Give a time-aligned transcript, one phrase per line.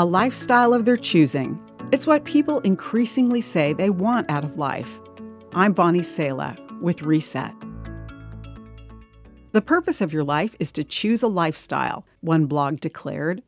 [0.00, 1.60] a lifestyle of their choosing.
[1.92, 4.98] It's what people increasingly say they want out of life.
[5.52, 7.52] I'm Bonnie Sala with Reset.
[9.52, 13.42] The purpose of your life is to choose a lifestyle, one blog declared.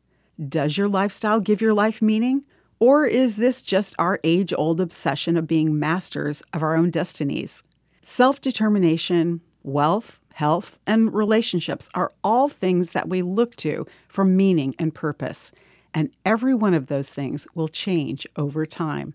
[0.47, 2.45] Does your lifestyle give your life meaning?
[2.79, 7.63] Or is this just our age old obsession of being masters of our own destinies?
[8.03, 14.75] Self determination, wealth, health, and relationships are all things that we look to for meaning
[14.77, 15.51] and purpose.
[15.93, 19.13] And every one of those things will change over time.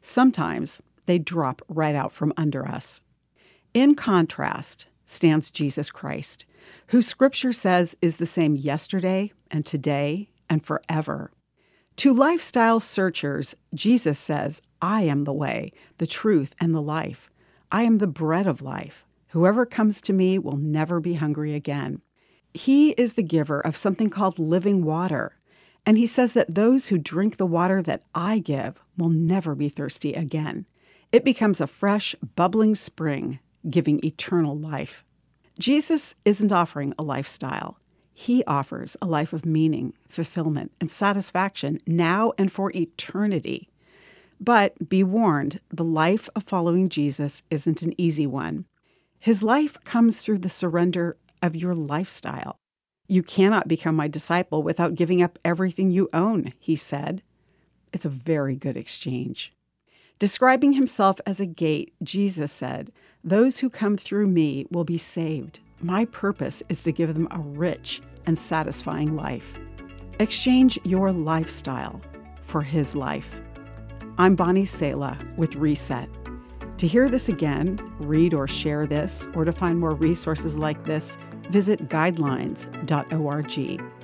[0.00, 3.02] Sometimes they drop right out from under us.
[3.74, 6.44] In contrast stands Jesus Christ,
[6.88, 11.32] who Scripture says is the same yesterday and today and forever.
[11.96, 17.28] To lifestyle searchers, Jesus says, I am the way, the truth, and the life.
[17.70, 19.04] I am the bread of life.
[19.28, 22.00] Whoever comes to me will never be hungry again.
[22.54, 25.36] He is the giver of something called living water.
[25.86, 29.68] And he says that those who drink the water that I give will never be
[29.68, 30.66] thirsty again.
[31.10, 35.04] It becomes a fresh, bubbling spring, giving eternal life.
[35.58, 37.78] Jesus isn't offering a lifestyle.
[38.12, 43.70] He offers a life of meaning, fulfillment, and satisfaction now and for eternity.
[44.38, 48.66] But be warned, the life of following Jesus isn't an easy one.
[49.18, 52.59] His life comes through the surrender of your lifestyle.
[53.10, 57.24] You cannot become my disciple without giving up everything you own, he said.
[57.92, 59.52] It's a very good exchange.
[60.20, 62.92] Describing himself as a gate, Jesus said,
[63.24, 65.58] Those who come through me will be saved.
[65.80, 69.54] My purpose is to give them a rich and satisfying life.
[70.20, 72.00] Exchange your lifestyle
[72.42, 73.40] for his life.
[74.18, 76.08] I'm Bonnie Sala with Reset.
[76.76, 81.18] To hear this again, read or share this, or to find more resources like this,
[81.50, 83.99] visit guidelines.org.